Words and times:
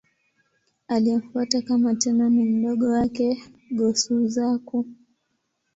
Aliyemfuata 0.87 1.61
kama 1.61 1.95
Tenno 1.95 2.29
ni 2.29 2.43
mdogo 2.43 2.89
wake, 2.91 3.43
Go-Suzaku. 3.71 4.85